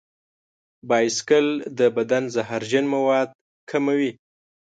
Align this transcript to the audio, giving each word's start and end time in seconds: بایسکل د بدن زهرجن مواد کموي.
بایسکل 0.89 1.47
د 1.77 1.79
بدن 1.95 2.23
زهرجن 2.35 2.85
مواد 2.95 3.29
کموي. 3.69 4.11